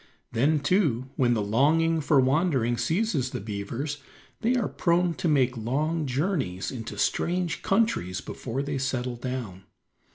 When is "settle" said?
8.79-9.15